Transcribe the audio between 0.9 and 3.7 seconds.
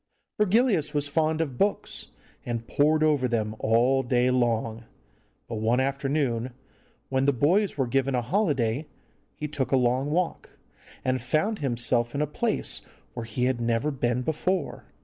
was fond of books, and pored over them